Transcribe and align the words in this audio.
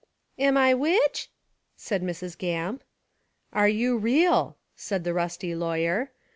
"Am 0.39 0.57
I 0.57 0.73
widge?" 0.73 1.27
said 1.77 2.01
Mrs. 2.01 2.35
Gamp. 2.35 2.83
"Are 3.53 3.69
you 3.69 3.99
real?" 3.99 4.57
said 4.75 5.03
the 5.03 5.13
rusty 5.13 5.53
lawyer. 5.53 6.09